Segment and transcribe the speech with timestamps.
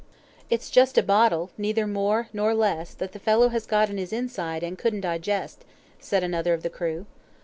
[0.49, 4.11] "It's just a bottle, neither more nor less, that the fellow has got in his
[4.11, 5.63] inside, and couldn't digest,"
[5.99, 7.05] said another of the crew.